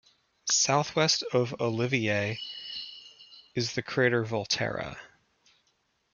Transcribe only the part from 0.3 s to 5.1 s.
Southwest of Olivier is the crater Volterra.